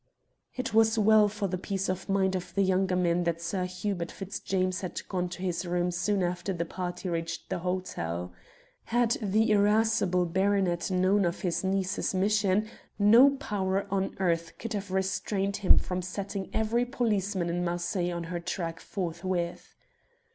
[0.55, 4.11] It was well for the peace of mind of the younger men that Sir Hubert
[4.11, 8.33] Fitzjames had gone to his room soon after the party reached the hotel.
[8.85, 12.67] Had the irascible baronet known of his niece's mission,
[12.97, 18.23] no power on earth could have restrained him from setting every policeman in Marseilles on
[18.23, 19.75] her track forthwith.